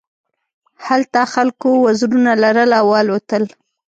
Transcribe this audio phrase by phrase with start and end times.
[0.85, 3.43] هلته خلکو وزرونه لرل او الوتل.